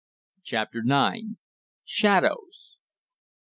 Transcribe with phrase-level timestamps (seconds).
[0.43, 1.35] CHAPTER IX.
[1.85, 2.77] SHADOWS.